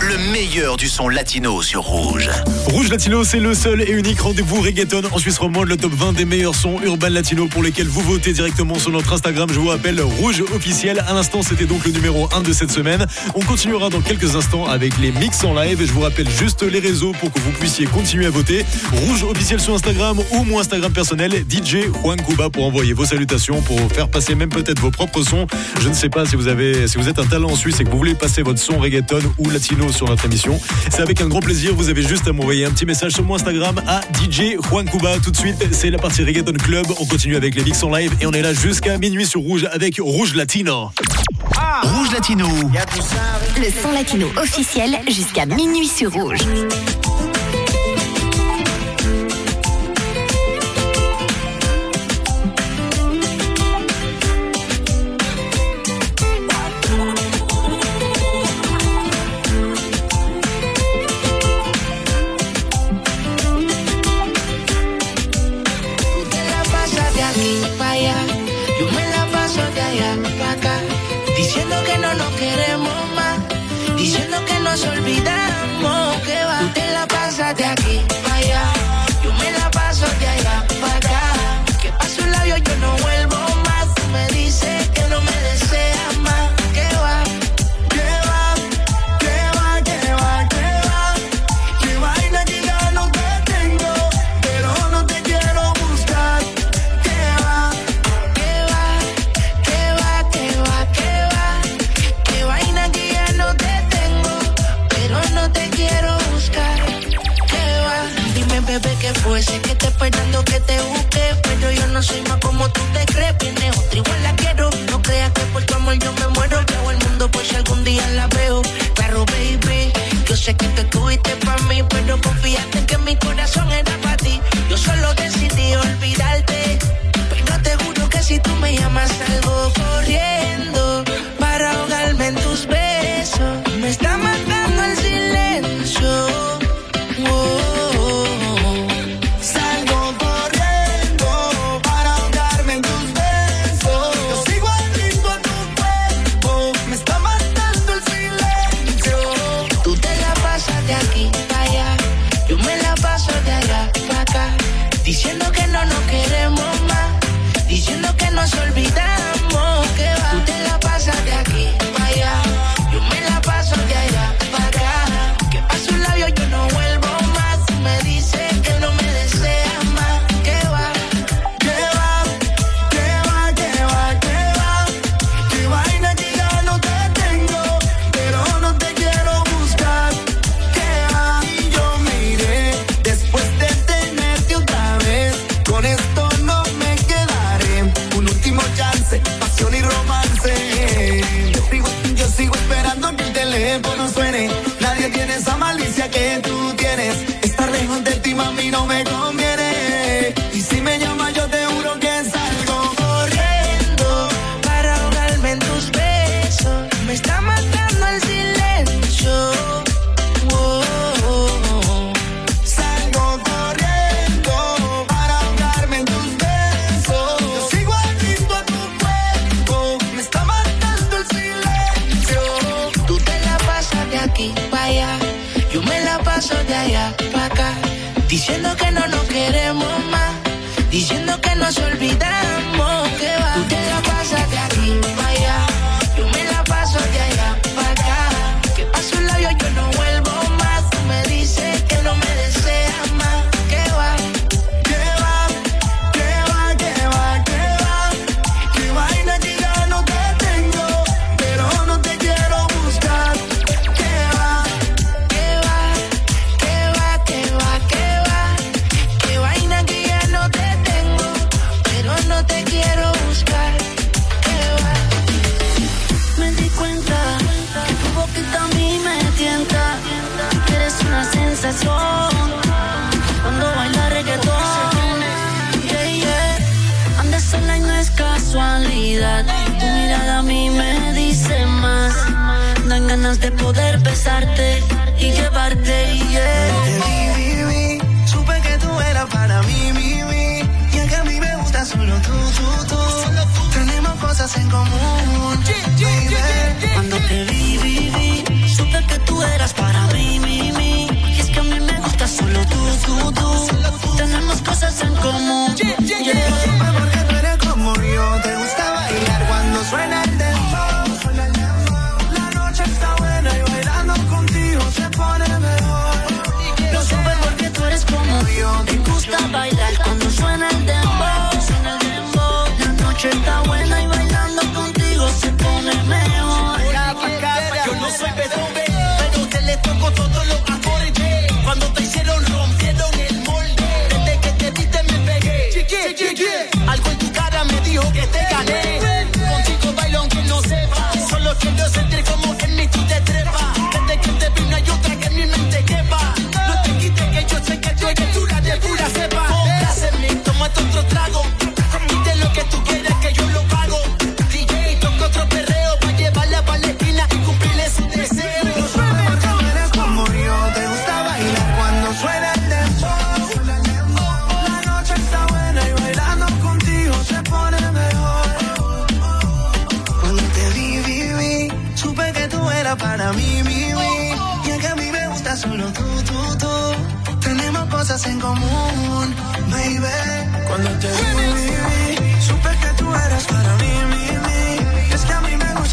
[0.00, 2.30] Le meilleur du son latino sur Rouge.
[2.66, 6.14] Rouge Latino, c'est le seul et unique rendez-vous reggaeton en Suisse romande, le top 20
[6.14, 9.50] des meilleurs sons urbains latino pour lesquels vous votez directement sur notre Instagram.
[9.52, 11.04] Je vous rappelle, Rouge officiel.
[11.06, 13.06] À l'instant, c'était donc le numéro 1 de cette semaine.
[13.34, 15.84] On continuera dans quelques instants avec les mix en live.
[15.84, 18.64] Je vous rappelle juste les réseaux pour que vous puissiez continuer à voter.
[18.92, 23.60] Rouge officiel sur Instagram ou mon Instagram personnel, DJ Juan Cuba, pour envoyer vos salutations,
[23.60, 25.46] pour faire passer même peut-être vos propres sons.
[25.82, 27.84] Je ne sais pas si vous avez, si vous êtes un talent en Suisse et
[27.84, 30.60] que vous voulez passer votre son reggaeton ou latino sur notre émission.
[30.92, 33.34] C'est avec un grand plaisir, vous avez juste à m'envoyer un petit message sur mon
[33.34, 35.18] Instagram à DJ Juan Cuba.
[35.18, 36.86] Tout de suite, c'est la partie reggaeton club.
[37.00, 39.68] On continue avec les mix en live et on est là jusqu'à minuit sur Rouge
[39.72, 40.90] avec Rouge Latino.
[41.56, 42.46] Ah Rouge Latino.
[43.56, 46.38] Le son latino officiel jusqu'à minuit sur Rouge.
[74.72, 75.41] podemos olvidar.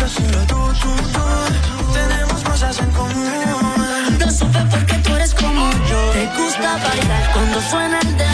[0.09, 1.93] solo tú, tú, tú.
[1.93, 4.17] Tenemos cosas en común.
[4.19, 6.11] No supe por qué tú eres como yo.
[6.11, 8.28] Te gusta bailar cuando suena el de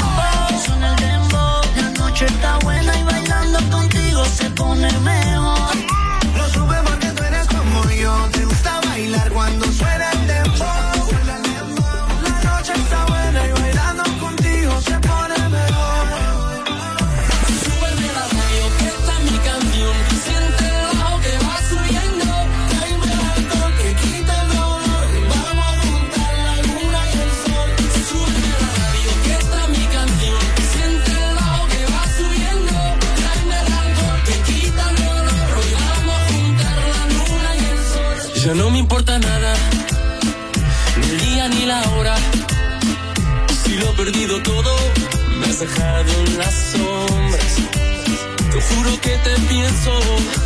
[49.26, 50.45] te pienso.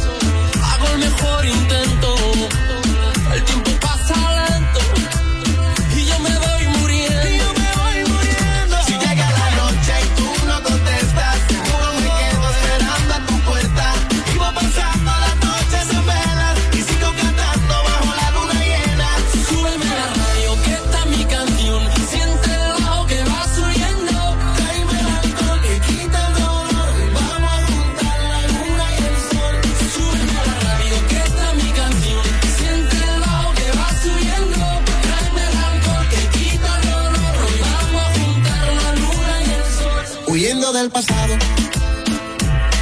[40.40, 41.34] huyendo del pasado.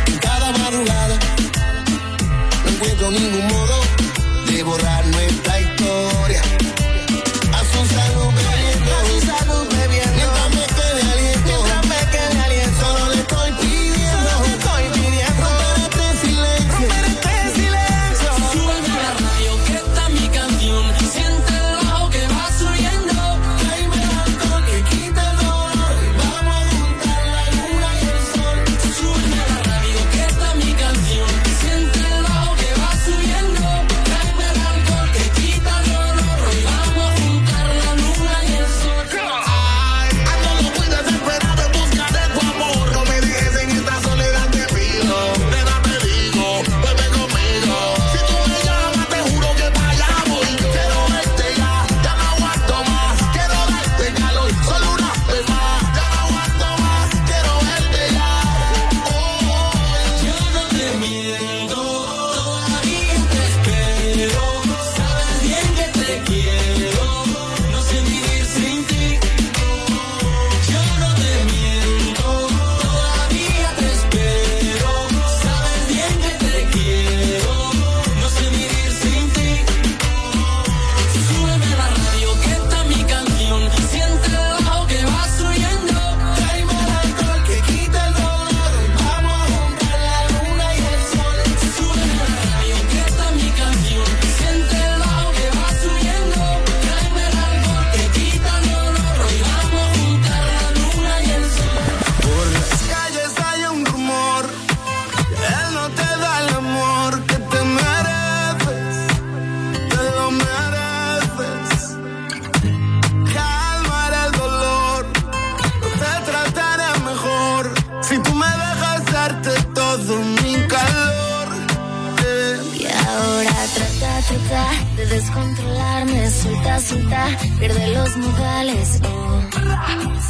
[0.06, 1.18] En cada madrugada
[2.63, 3.81] no encuentro ningún modo
[4.51, 5.56] de borrar nuestra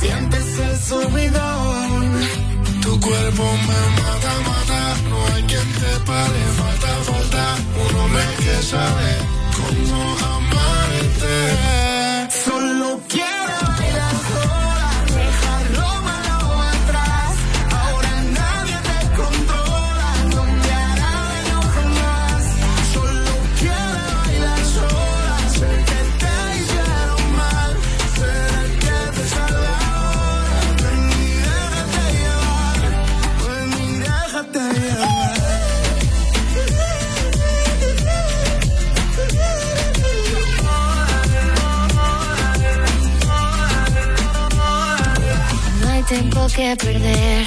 [0.08, 2.22] Y Sientes el subidón,
[2.82, 3.97] tu cuerpo me
[46.76, 47.46] perder.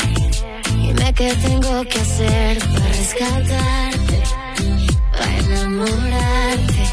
[0.72, 4.22] Dime qué tengo que hacer para rescatarte,
[5.12, 6.84] para enamorarte.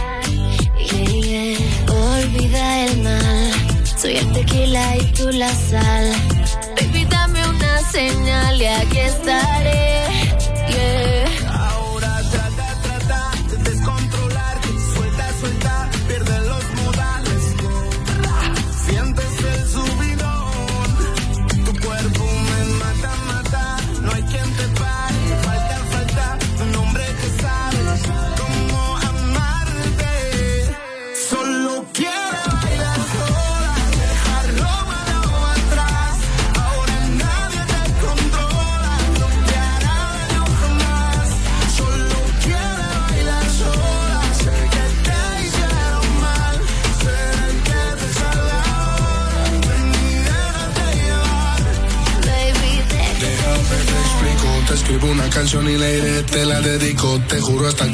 [0.78, 1.94] Yeah, yeah.
[1.94, 3.52] Olvida el mal,
[3.96, 6.37] soy el tequila y tú la sal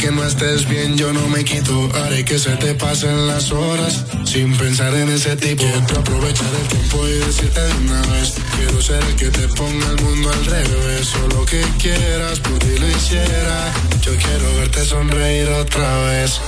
[0.04, 1.90] que no estés bien, yo no me quito.
[1.96, 5.64] Haré que se te pasen las horas sin pensar en ese tipo.
[5.64, 8.34] Quiero aprovechar el tiempo y decirte de una vez.
[8.58, 11.08] Quiero ser el que te ponga el mundo al revés.
[11.24, 13.74] O lo que quieras, por lo hiciera.
[14.02, 16.42] Yo quiero verte sonreír otra vez.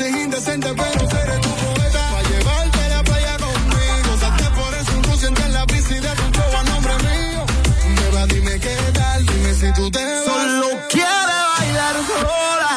[0.00, 2.10] es indecente, pero seré tu poeta.
[2.12, 4.18] Pa' llevarte a la playa conmigo.
[4.20, 7.44] Salte por eso un cruciente en la brisa y de a nombre mío.
[8.28, 10.24] Dime qué tal, dime si tú te vas.
[10.24, 12.67] Solo quiere bailar sola.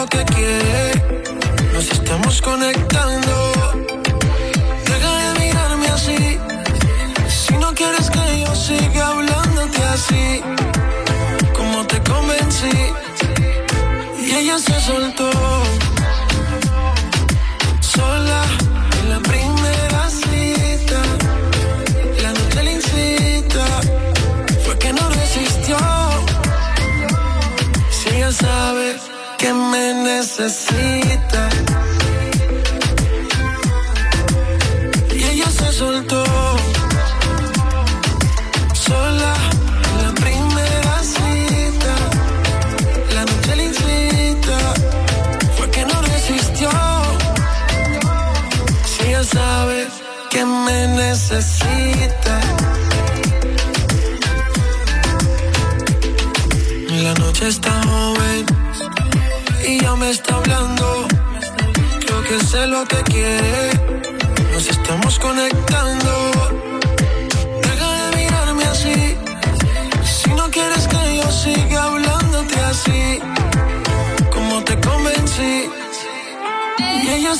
[0.00, 0.92] lo quiere.
[1.74, 3.32] Nos estamos conectando.
[4.86, 6.38] Deja de mirarme así.
[7.28, 10.42] Si no quieres que yo siga hablándote así,
[11.54, 12.76] como te convencí.
[14.24, 15.39] Y ella se soltó
[30.42, 30.99] assim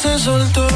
[0.00, 0.66] se soltó.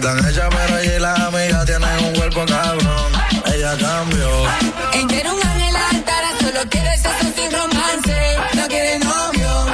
[0.00, 3.12] Están hechas, pero ella y las amigas tienen un cuerpo cabrón.
[3.52, 4.30] Ella cambió.
[4.94, 9.66] Ella un ángel altar, solo quiere sexo sin romance, no quiere novio.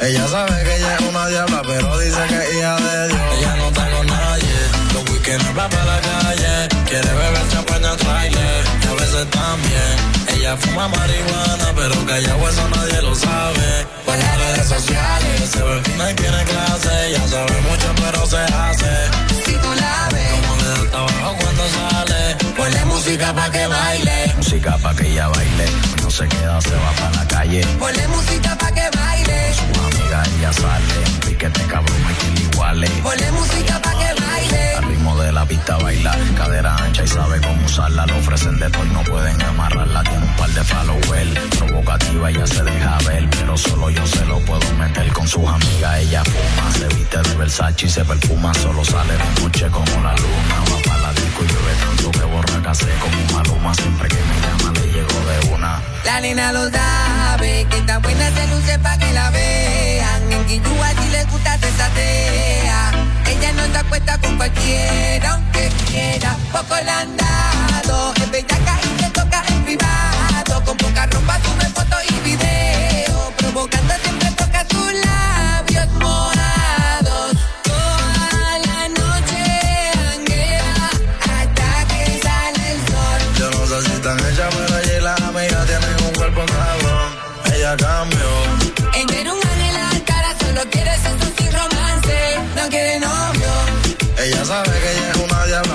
[0.00, 3.20] Ella sabe que ella es una diabla, pero dice que es hija de Dios.
[3.36, 4.56] Ella no está con nadie,
[4.94, 6.68] los weekends va para la calle.
[6.88, 9.94] Quiere beber champaña trailer, y a veces también.
[10.28, 13.86] Ella fuma marihuana, pero callado eso nadie lo sabe.
[14.06, 17.08] Por las redes sociales, se ve fina y tiene clase.
[17.08, 19.33] Ella sabe mucho, pero se hace.
[19.64, 22.20] Tú la ves, Como le da trabajo cuando sale.
[22.56, 25.66] ponle música pa' que baile, música pa' que ella baile.
[26.02, 27.60] No se queda, se va para la calle.
[27.78, 30.98] ponle música pa' que baile, Su amiga ella sale.
[31.26, 32.88] Piquete cabrón, hay que iguale.
[33.02, 34.03] ponle música pa' que
[35.44, 38.06] la pista baila, cadera ancha y sabe cómo usarla.
[38.06, 40.02] Le ofrecen de todo y no pueden amarrarla.
[40.04, 44.38] Tiene un par de followers, provocativa ella se deja ver, pero solo yo se lo
[44.40, 45.98] puedo meter con sus amigas.
[45.98, 50.14] Ella fuma, se viste de Versace y se perfuma, solo sale de noche como la
[50.16, 50.56] luna.
[50.70, 53.74] Va para la disco y llueve tanto que borra casé como Maluma.
[53.74, 55.82] Siempre que me llama le llego de una.
[56.04, 60.32] La nena lo sabe, que tan buena se luce pa' que la vean.
[60.32, 63.13] En si gusta se satea.
[63.26, 66.36] Ella no se acuesta con cualquiera, aunque quiera.
[66.52, 70.64] Poco le han dado, es bellaca y te toca en privado.
[70.64, 73.32] Con poca ropa sube fotos y video.
[73.38, 73.94] Provocando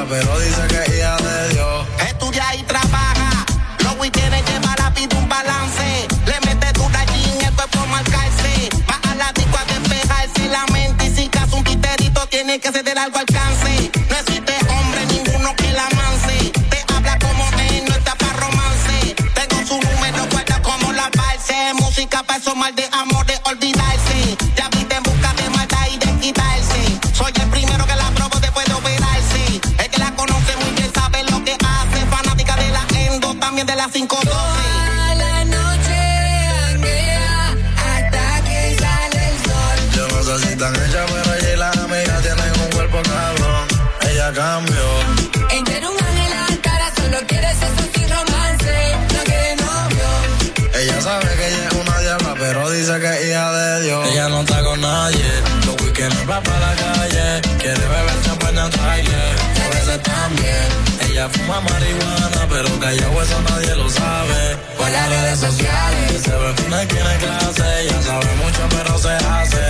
[0.09, 1.87] pero dice que es hija de Dios.
[1.99, 3.45] Estudia y trabaja.
[3.83, 6.07] Los weekends lleva vida un balance.
[6.25, 8.69] Le mete tu allí el cuerpo marcarse.
[8.89, 11.05] Va a la disco a despejarse la mente.
[11.05, 13.19] Y si caso un titerito tiene que ser de largo
[61.49, 64.57] fuma marihuana, pero callado eso nadie lo sabe.
[64.77, 66.21] Por las redes sociales.
[66.21, 67.81] Se ve fina y tiene clase.
[67.81, 69.65] Ella sabe mucho, pero se hace.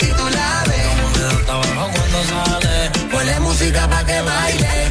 [0.00, 2.90] Si tú la ves, Como le da trabajo cuando sale.
[3.10, 4.88] ponle música pa' que baile.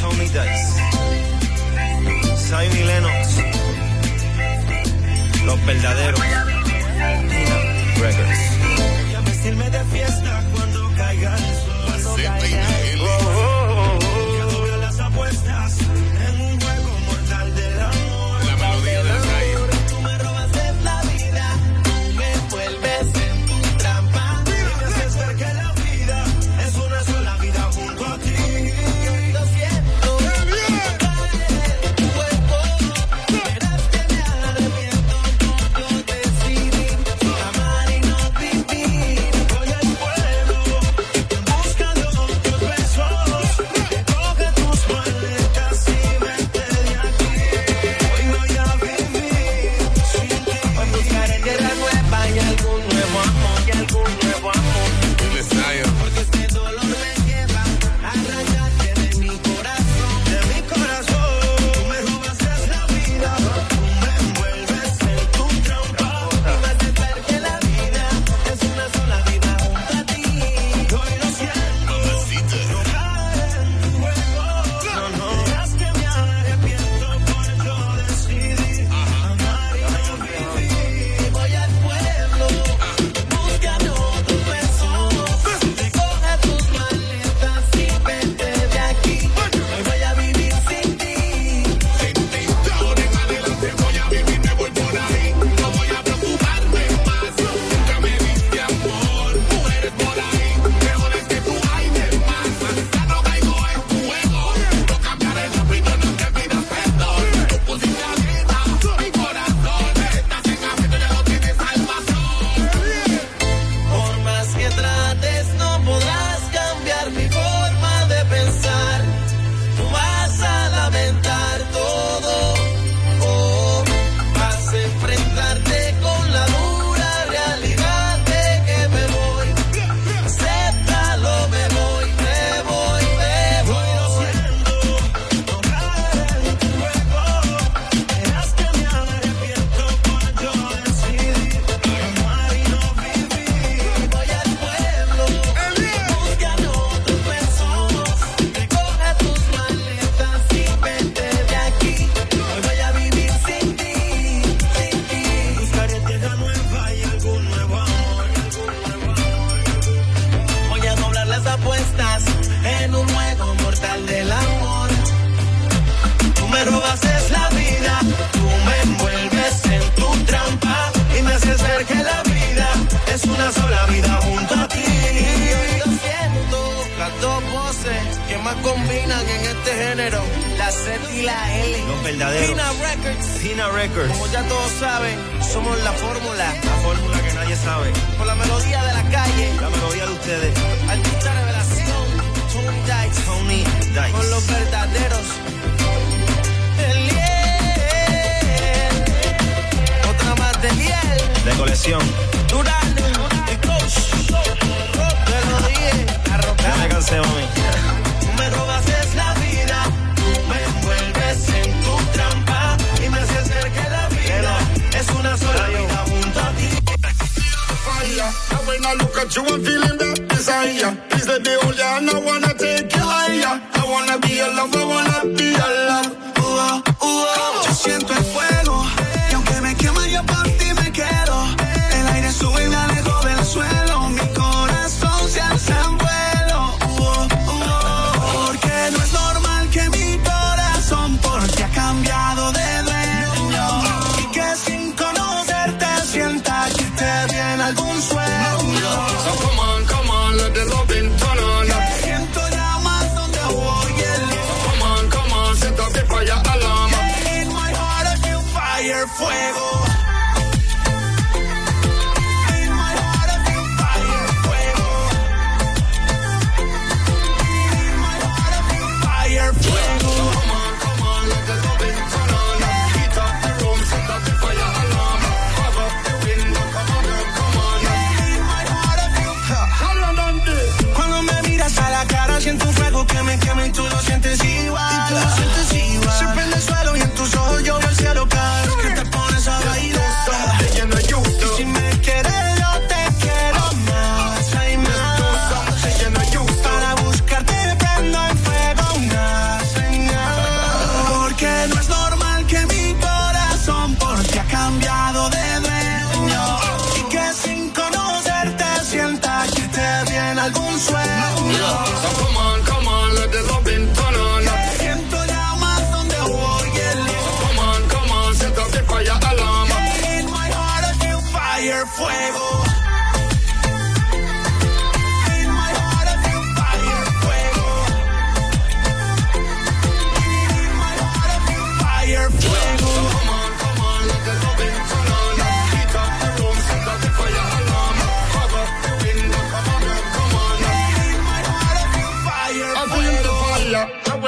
[0.00, 0.44] Tony Dice,
[2.46, 3.28] Zion y Lennox,
[5.46, 6.20] los verdaderos.
[8.00, 8.43] Records.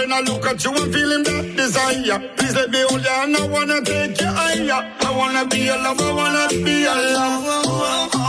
[0.07, 2.21] When I look at you, I'm feeling that desire.
[2.37, 4.95] Please let me hold you, and I wanna take you higher.
[5.01, 7.63] I wanna be a lover, I wanna be a lover.
[7.67, 8.27] Oh, oh, oh.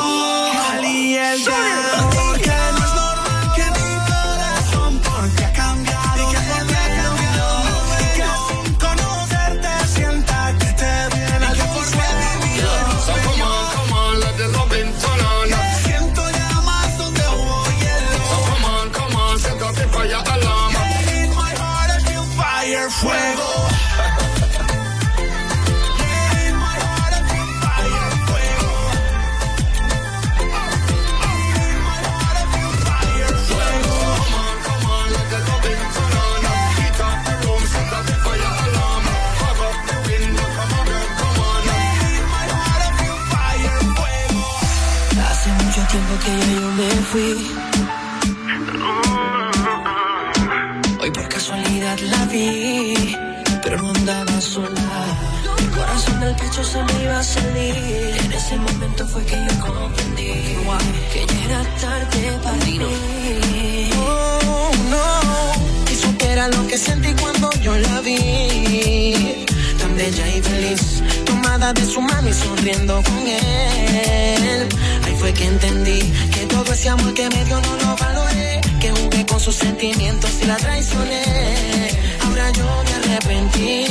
[47.17, 47.36] fui.
[50.99, 52.93] Hoy por casualidad la vi,
[53.63, 54.89] pero no andaba sola.
[55.60, 57.75] El corazón del pecho se me iba a salir.
[58.25, 60.32] En ese momento fue que yo comprendí
[61.13, 62.80] que ya era tarde para mí.
[63.97, 65.91] Oh, no.
[65.91, 69.45] Y supera lo que sentí cuando yo la vi.
[69.80, 74.67] Tan bella y feliz, tomada de su mano y sonriendo con él.
[75.03, 75.99] Ahí fue que entendí
[76.57, 78.61] todo ese amor que me dio no lo valoré.
[78.81, 81.23] Que jugué con sus sentimientos y la traicioné.
[82.23, 83.85] Ahora yo me arrepentí.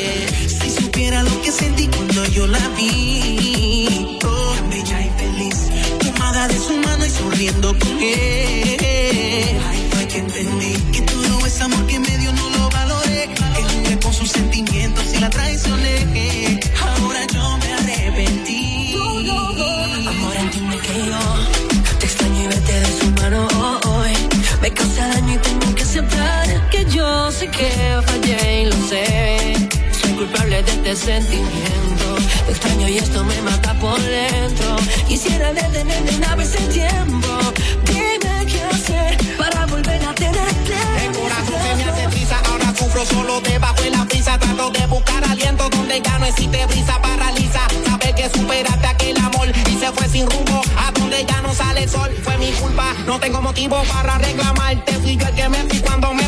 [0.00, 4.18] Eh, si supiera lo que sentí cuando yo la vi.
[4.24, 5.58] Oh, bella y feliz.
[5.98, 8.27] Tomada de su mano y sonriendo con él
[27.58, 29.68] que fallé y lo sé.
[30.00, 32.06] Soy culpable de este sentimiento.
[32.46, 34.76] Te extraño y esto me mata por dentro.
[35.08, 37.28] Quisiera detenerme una vez el tiempo.
[37.84, 40.76] Dime qué hacer para volver a tenerte.
[41.04, 44.38] El corazón se me hace prisa, ahora sufro solo debajo de la brisa.
[44.38, 47.62] Trato de buscar aliento donde gano y si te brisa paraliza.
[47.86, 51.82] Sabes que superaste aquel amor y se fue sin rumbo a donde ya no sale
[51.82, 52.10] el sol.
[52.22, 54.92] Fue mi culpa, no tengo motivo para reclamarte.
[55.02, 56.27] Fui yo el que me fui cuando me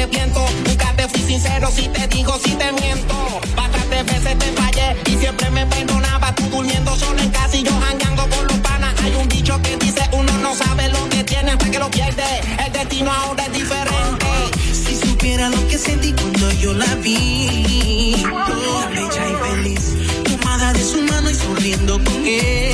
[0.00, 0.44] arrepiento.
[0.66, 3.40] Nunca te fui sincero si te digo, si te miento.
[3.54, 6.34] Bastantes veces te fallé y siempre me perdonaba.
[6.34, 8.94] Tú durmiendo solo en casa y yo jangueando con los panas.
[9.02, 12.24] Hay un dicho que dice uno no sabe lo que tiene hasta que lo pierde.
[12.64, 14.26] El destino ahora es diferente.
[14.72, 20.84] Si supiera lo que sentí cuando yo la vi, toda bella y feliz, tomada de
[20.84, 22.69] su mano y sonriendo con él.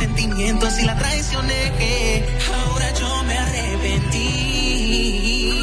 [0.00, 1.72] Sentimientos y la traicioné.
[2.64, 4.50] Ahora yo me arrepentí.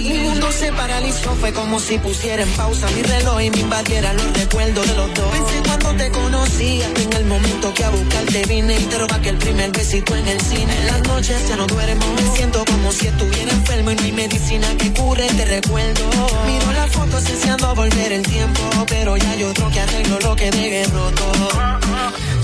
[0.10, 4.14] Mi mundo se paralizó, fue como si pusiera en pausa mi reloj y me invadiera
[4.14, 5.32] los recuerdos de los dos.
[5.32, 9.30] Pensé cuando te conocía, en el momento que a buscarte vine y te roba que
[9.30, 10.74] el primer besito en el cine.
[10.82, 14.12] En las noches ya no duermo, me siento como si estuviera enfermo y no hay
[14.12, 16.04] medicina que cure te recuerdo.
[16.46, 20.52] Miro las fotos deseando volver el tiempo, pero ya hay otro que arreglo lo que
[20.52, 21.32] dejé roto.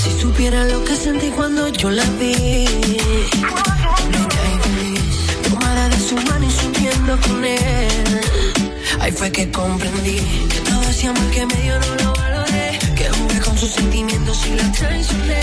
[0.04, 2.66] Si supiera lo que sentí cuando yo la vi,
[4.12, 5.02] bella y feliz,
[5.50, 8.22] tomada de su mano y subiendo con él.
[9.00, 10.20] Ahí fue que comprendí
[10.52, 14.46] que todo ese amor que me dio no lo valoré, que jugué con sus sentimientos
[14.46, 15.42] y la traicioné.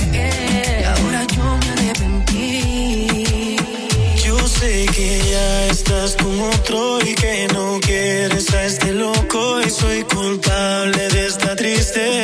[0.83, 3.57] Y ahora yo me arrepentí.
[4.23, 9.71] Yo sé que ya estás con otro y que no quieres a este loco y
[9.71, 12.20] soy culpable de esta triste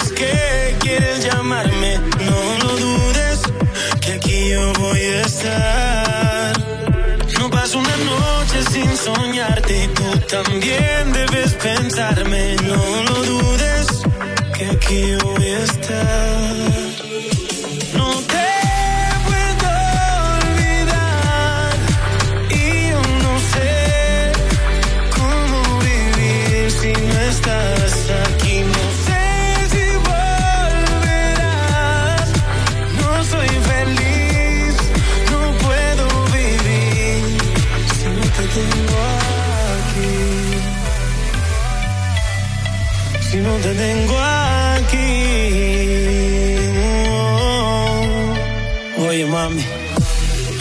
[0.00, 3.40] sientes que quieres llamarme, no lo dudes,
[4.00, 6.58] que aquí yo voy a estar.
[7.38, 13.86] No paso una noche sin soñarte y tú también debes pensarme, no lo dudes,
[14.56, 16.79] que aquí yo voy a estar.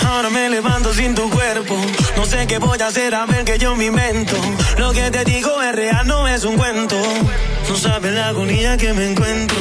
[0.07, 1.75] Ahora me levanto sin tu cuerpo.
[2.17, 4.35] No sé qué voy a hacer a ver que yo me invento.
[4.77, 6.95] Lo que te digo es real, no es un cuento.
[7.69, 9.57] No sabes la agonía que me encuentro.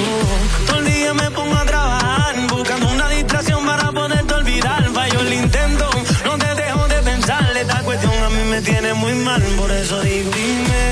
[0.66, 4.88] Todo el día me pongo a trabajar, buscando una distracción para poderte olvidar.
[4.92, 5.90] Fallo el intento,
[6.24, 7.56] no te dejo de pensar.
[7.56, 10.82] Esta cuestión a mí me tiene muy mal, por eso digo, dime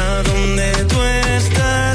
[0.00, 1.85] a dónde tú estás.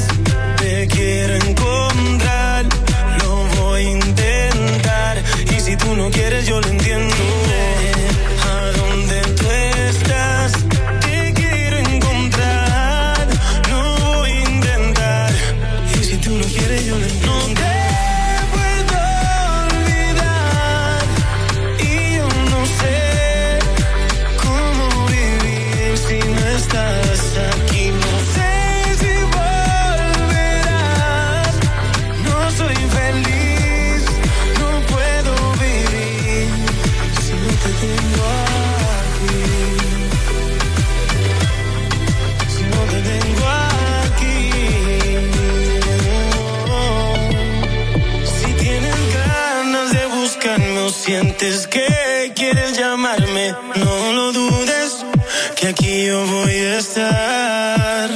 [55.71, 58.10] Aquí yo voy a estar.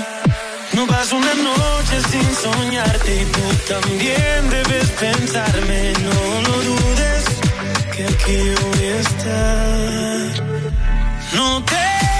[0.73, 7.23] No paso una noche sin soñarte y tú también debes pensarme, no lo dudes,
[7.95, 10.43] que aquí yo voy a estar.
[11.33, 12.14] No te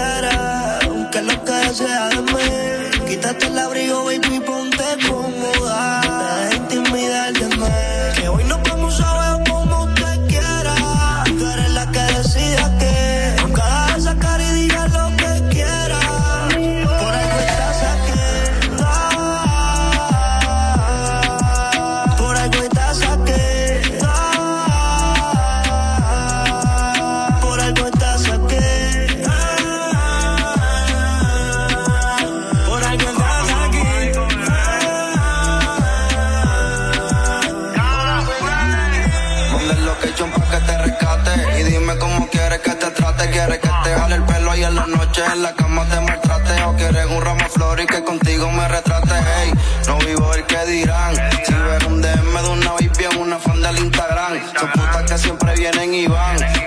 [0.00, 3.06] cara, aunque lo que sea de mí.
[3.06, 4.29] Quítate el abrigo, baby
[45.26, 49.14] en la cama te maltrate o quieres un ramo flor y que contigo me retrate.
[49.36, 49.52] Hey,
[49.86, 51.14] no vivo el que dirán.
[51.44, 54.40] Si ver un DM de una baby en una fan del Instagram.
[54.58, 56.59] Son putas que siempre vienen y van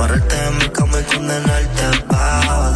[0.00, 2.72] Amarrarte en mi cama y condenarte pa'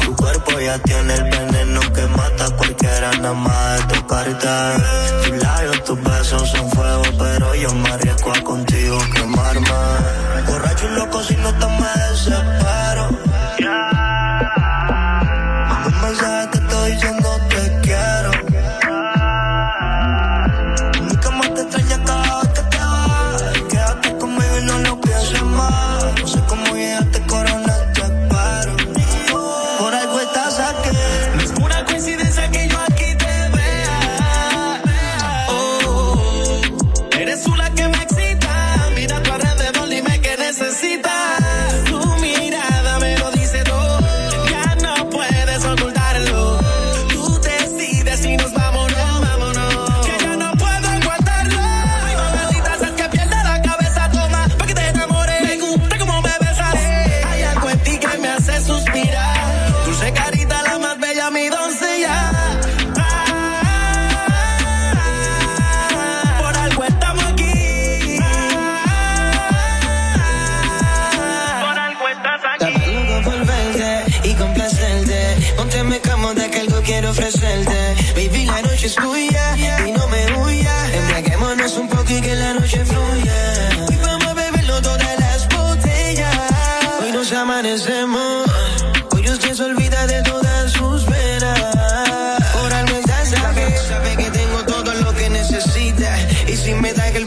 [0.00, 4.48] Tu cuerpo ya tiene el veneno que mata a cualquiera nada más de tocarte.
[5.24, 9.68] Tus labios, tus besos son fuego Pero yo me arriesgo a contigo quemarme.
[10.46, 12.77] Borracho y loco si no te me desespero
[96.68, 97.24] si me da el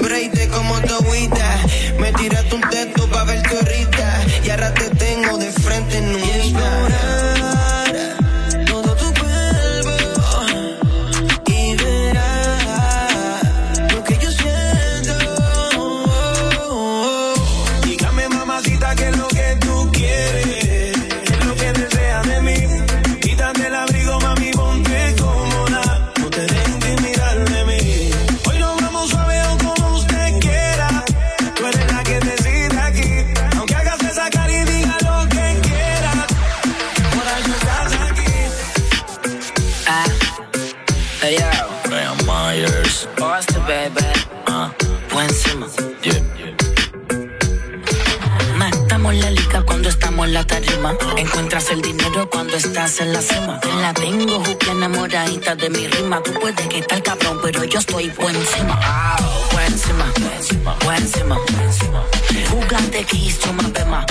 [51.15, 53.59] Encuentras el dinero cuando estás en la cima.
[53.81, 56.23] La tengo juque enamoradita de mi rima.
[56.23, 58.79] Tú puedes que tal cabrón, pero yo estoy buen encima.
[59.19, 62.03] Oh, buen encima, buen encima, buen encima.
[62.49, 63.17] Jugate que
[63.53, 64.05] me bema.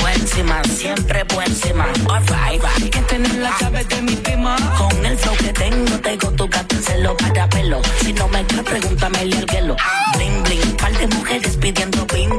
[0.00, 1.86] Buen encima, siempre buen encima.
[2.08, 4.56] Alright, que tener la llave de mi prima.
[4.78, 7.82] Con el flow que tengo, tengo tu gato en celo para pelo.
[8.02, 9.76] Si no me crees, pregúntame el hielo.
[10.14, 12.30] Bling, bling, par de mujeres pidiendo bing,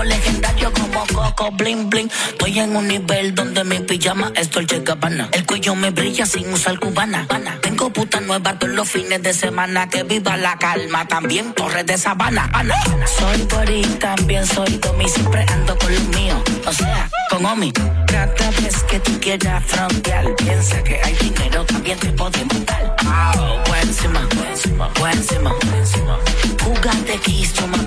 [0.00, 2.10] somos legendarios como Coco Bling Bling.
[2.28, 5.28] Estoy en un nivel donde mi pijama es Dolce Gabbana.
[5.32, 7.26] El cuello me brilla sin usar cubana.
[7.60, 9.88] Tengo puta nueva todos los fines de semana.
[9.88, 12.48] Que viva la calma, también Torres de Sabana.
[12.52, 12.74] Ana.
[13.18, 15.08] Soy Boris, también soy Domi.
[15.08, 17.72] Siempre ando con los míos, o sea, con Omi.
[18.06, 22.96] Cada vez que tú quieras frontear, piensa que hay dinero, también te podemos dar.
[23.06, 26.18] Oh, buen encima, buen encima, buen encima.
[26.62, 27.78] Jugate X, yo me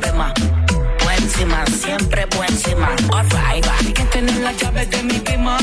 [1.23, 2.89] Encima, siempre buen encima.
[3.13, 5.57] Alright, hay que tener la llave de mi prima.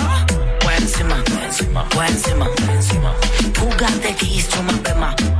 [0.64, 3.14] Buen encima, buen encima, buen encima, buen encima.
[3.58, 5.14] Jugate kiss, toma pema.
[5.18, 5.39] Buen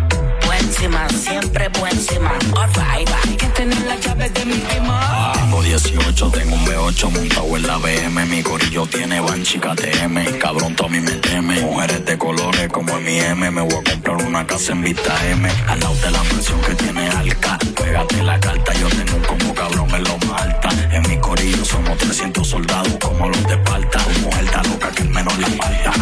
[0.81, 2.33] encima, siempre buen encima.
[2.57, 5.33] Alright, que tener la llave de mi prima.
[5.35, 8.27] Tengo 18, tengo un B8 montado en la BM.
[8.27, 10.39] Mi corillo tiene Banshee KTM.
[10.39, 11.61] Cabrón, Tommy me teme.
[11.61, 13.51] Mujeres de colores como en mi M.
[13.51, 15.51] Me voy a comprar una casa en Vista M.
[15.69, 17.59] Al lado de la mansión que tiene Alca.
[17.77, 20.69] Pégate la carta, yo tengo un como cabrón en lo más alta.
[20.93, 24.01] En mi corillo somos 300 soldados como los de Esparta.
[24.23, 25.93] Mujer está loca que menos la falta.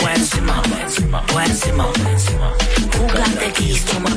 [0.00, 2.52] Buen encima, buen encima, buen encima, buen encima.
[2.98, 4.07] Jugate kiss, toma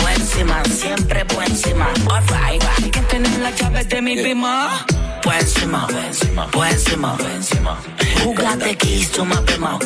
[0.00, 1.88] Buen encima, siempre buen encima.
[2.08, 4.86] Alright, hay que tener la llave de mi prima.
[5.24, 7.78] Buen encima, buen encima, buen encima, buen encima.
[8.22, 9.78] Jugate kiss, toma pema.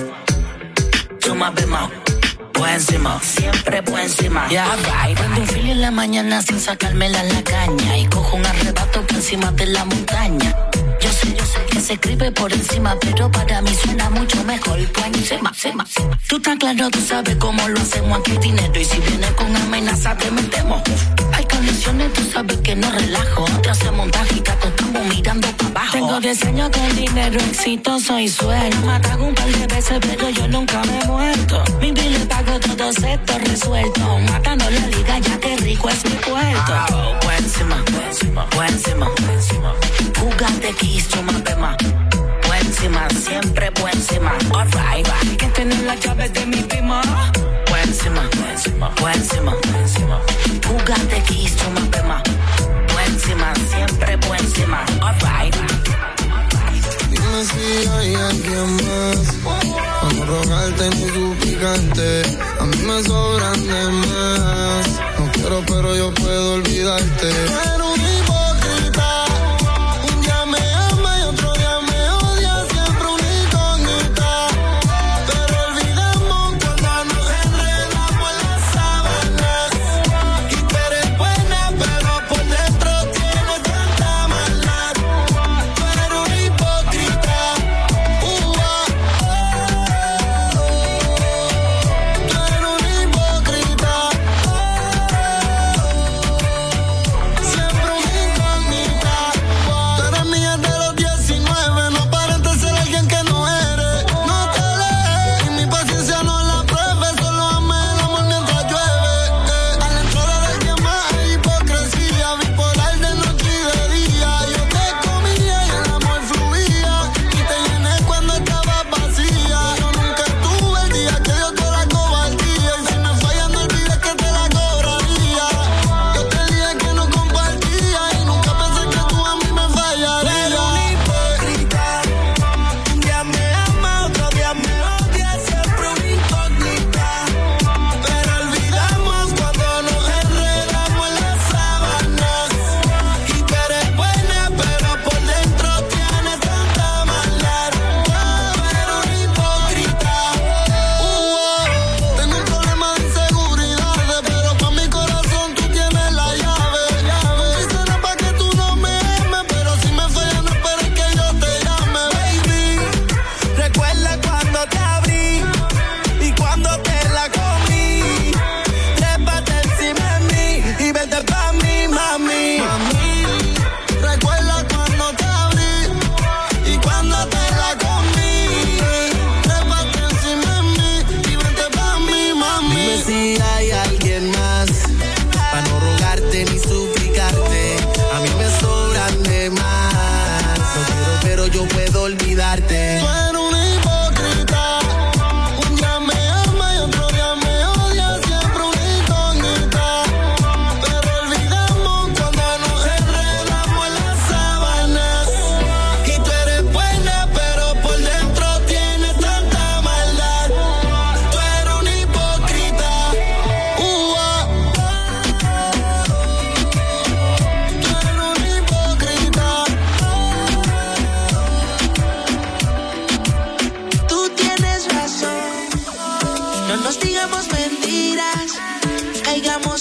[1.21, 1.91] Toma pema.
[2.55, 4.49] Buen encima, siempre buen encima.
[4.49, 5.19] Yeah, alright.
[5.19, 7.97] Prendo un filo en la mañana sin sacármela en la caña.
[7.97, 10.70] Y cojo un arrebato por encima de la montaña.
[11.81, 14.79] Se escribe por encima, pero para mí suena mucho mejor.
[14.93, 16.19] Buen encima, encima, encima.
[16.29, 18.79] Tú estás claro, tú sabes cómo lo hacemos aquí dinero.
[18.79, 20.83] Y si vienes con amenaza, te metemos.
[21.33, 23.45] Hay condiciones, tú sabes que no relajo.
[23.63, 25.93] Te hace montaje estamos mirando para abajo.
[25.93, 28.87] Tengo 10 años con dinero exitoso y sueldo.
[28.87, 31.65] Me ataco un par de veces, pero yo nunca me he muerto.
[31.81, 34.19] Mi bill pago todo esto resuelto.
[34.31, 37.20] Matando la liga, ya que rico es mi puerto.
[44.61, 45.09] Alright,
[45.39, 47.01] que tener la llave de mi prima.
[47.71, 50.21] Buen encima, buen encima, buen encima, buen encima.
[50.69, 52.23] Jugate kiss, toma pema.
[52.93, 54.85] Buen encima, siempre buen encima.
[57.11, 59.19] Dime si hay alguien más.
[59.45, 62.23] Para no rogarte ni suplicarte.
[62.61, 64.89] A mí me sobran de más.
[65.19, 67.29] No quiero, pero yo puedo olvidarte.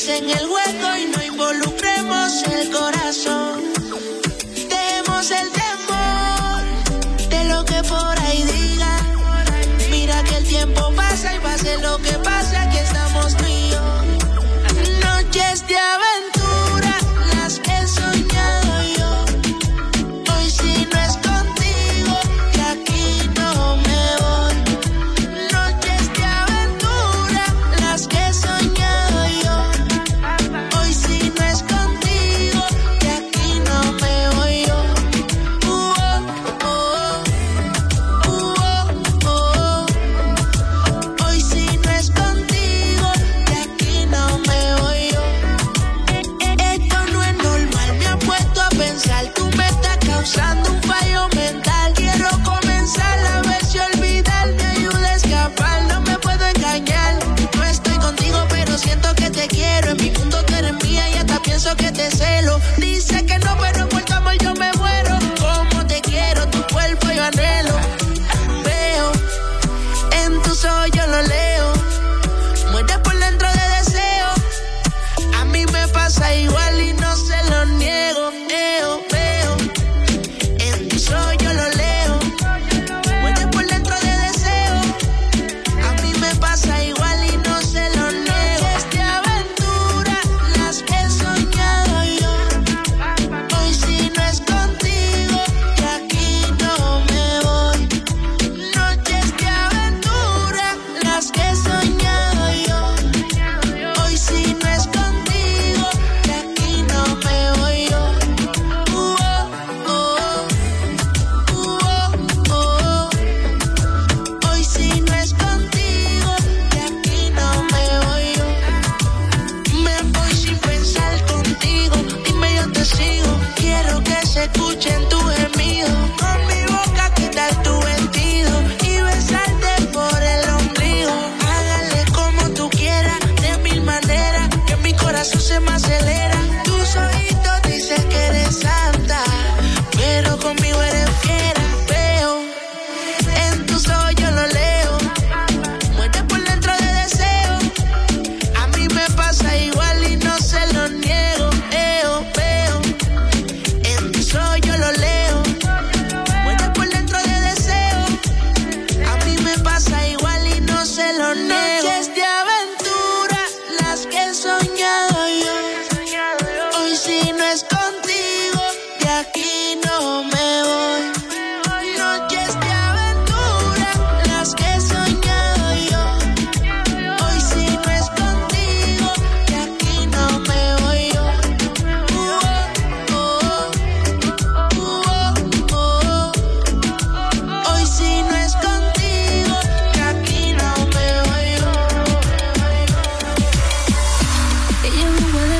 [0.07, 1.18] en el hueco y no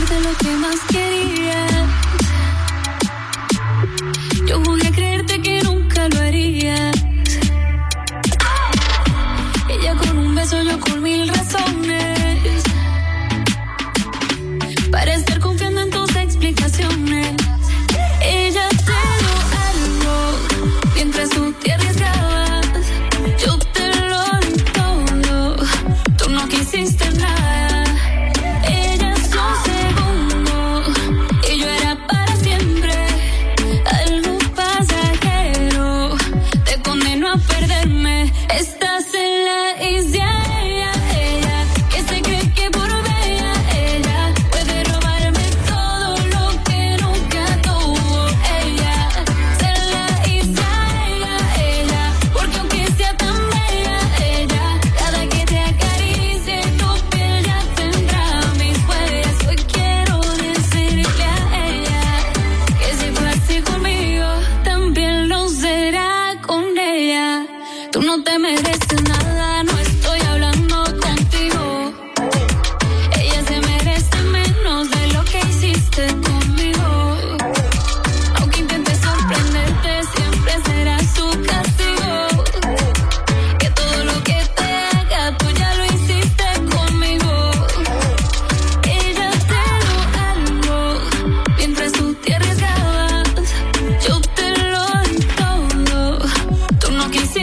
[0.10, 1.69] de lo que más quería.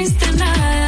[0.06, 0.85] hiciste nada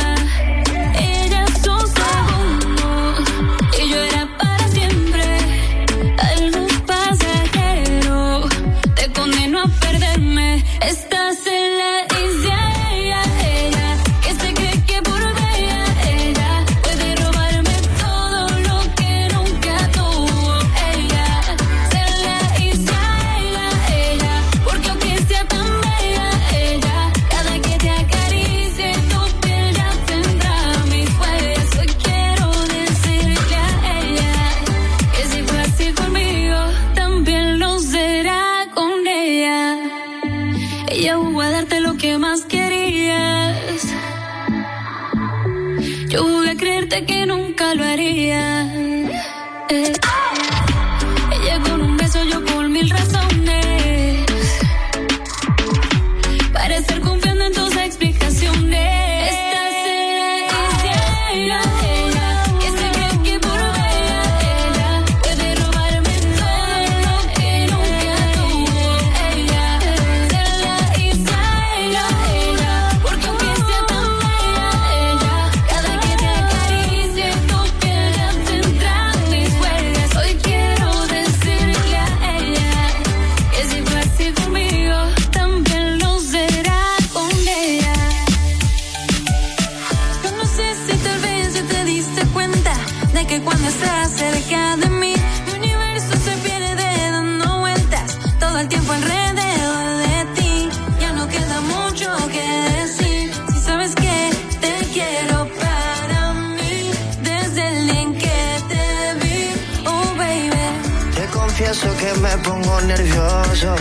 [111.97, 113.74] que me pongo nervioso.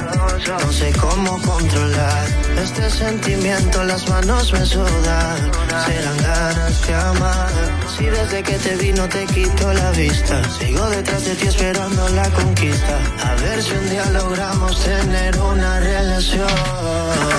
[0.48, 2.28] No sé cómo controlar
[2.62, 5.52] este sentimiento, las manos me sudan.
[5.86, 7.52] Serán ganas de amar.
[7.98, 12.08] Si desde que te vi no te quito la vista, sigo detrás de ti esperando
[12.10, 13.00] la conquista.
[13.24, 17.37] A ver si un día logramos tener una relación.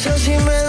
[0.00, 0.59] 相信每。